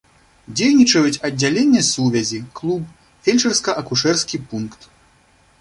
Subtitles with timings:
[0.59, 2.83] Дзейнічаюць аддзяленне сувязі, клуб,
[3.29, 4.91] фельчарска-акушэрскі пункт.